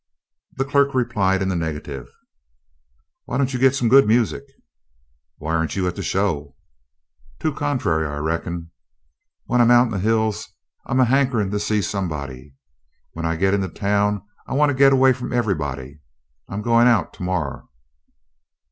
The 0.57 0.65
clerk 0.65 0.95
replied 0.95 1.43
in 1.43 1.49
the 1.49 1.55
negative. 1.55 2.07
"Why 3.25 3.37
don't 3.37 3.53
you 3.53 3.59
git 3.59 3.75
some 3.75 3.87
good 3.87 4.07
music?" 4.07 4.41
"Why 5.37 5.53
aren't 5.53 5.75
you 5.75 5.87
at 5.87 5.95
the 5.95 6.01
show?" 6.01 6.55
"Too 7.39 7.53
contrary, 7.53 8.07
I 8.07 8.17
reckon. 8.17 8.71
When 9.45 9.61
I'm 9.61 9.69
out 9.69 9.85
in 9.85 9.91
the 9.91 9.99
hills 9.99 10.49
I'm 10.87 10.99
a 11.01 11.05
hankerin' 11.05 11.51
to 11.51 11.59
see 11.59 11.83
somebody. 11.83 12.55
When 13.11 13.25
I 13.27 13.35
git 13.35 13.53
in 13.53 13.73
town 13.75 14.23
I 14.47 14.55
want 14.55 14.71
to 14.71 14.75
git 14.75 14.91
away 14.91 15.13
from 15.13 15.31
everybody. 15.31 15.99
I'm 16.49 16.63
goin' 16.63 16.87
out 16.87 17.13
to 17.13 17.21
morrow." 17.21 17.69